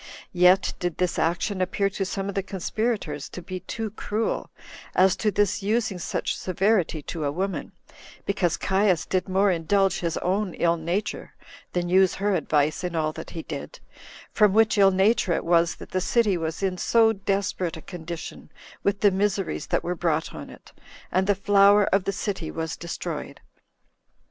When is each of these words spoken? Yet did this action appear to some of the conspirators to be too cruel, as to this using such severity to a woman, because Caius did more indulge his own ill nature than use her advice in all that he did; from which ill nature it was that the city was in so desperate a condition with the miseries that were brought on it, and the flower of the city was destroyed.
Yet 0.33 0.73
did 0.79 0.97
this 0.97 1.19
action 1.19 1.61
appear 1.61 1.87
to 1.91 2.05
some 2.05 2.27
of 2.27 2.33
the 2.33 2.41
conspirators 2.41 3.29
to 3.29 3.39
be 3.39 3.59
too 3.59 3.91
cruel, 3.91 4.49
as 4.95 5.15
to 5.17 5.29
this 5.29 5.61
using 5.61 5.99
such 5.99 6.35
severity 6.35 7.03
to 7.03 7.23
a 7.23 7.31
woman, 7.31 7.71
because 8.25 8.57
Caius 8.57 9.05
did 9.05 9.29
more 9.29 9.51
indulge 9.51 9.99
his 9.99 10.17
own 10.17 10.55
ill 10.55 10.75
nature 10.75 11.35
than 11.73 11.87
use 11.87 12.15
her 12.15 12.33
advice 12.33 12.83
in 12.83 12.95
all 12.95 13.13
that 13.13 13.29
he 13.29 13.43
did; 13.43 13.79
from 14.31 14.53
which 14.53 14.75
ill 14.75 14.89
nature 14.89 15.33
it 15.33 15.45
was 15.45 15.75
that 15.75 15.91
the 15.91 16.01
city 16.01 16.35
was 16.35 16.63
in 16.63 16.79
so 16.79 17.13
desperate 17.13 17.77
a 17.77 17.81
condition 17.83 18.49
with 18.81 19.01
the 19.01 19.11
miseries 19.11 19.67
that 19.67 19.83
were 19.83 19.93
brought 19.93 20.33
on 20.33 20.49
it, 20.49 20.73
and 21.11 21.27
the 21.27 21.35
flower 21.35 21.83
of 21.93 22.05
the 22.05 22.11
city 22.11 22.49
was 22.49 22.75
destroyed. 22.75 23.39